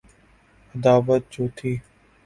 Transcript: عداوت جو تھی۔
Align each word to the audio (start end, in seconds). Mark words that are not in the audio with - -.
عداوت 0.75 1.23
جو 1.31 1.43
تھی۔ 1.55 1.71